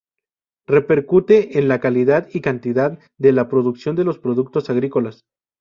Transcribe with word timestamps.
Repercute 0.65 1.59
en 1.59 1.67
la 1.67 1.79
calidad 1.79 2.27
y 2.33 2.41
cantidad 2.41 2.97
de 3.19 3.31
la 3.33 3.47
producción 3.47 3.95
de 3.95 4.03
los 4.03 4.17
productos 4.17 4.67
agrícolas. 4.71 5.25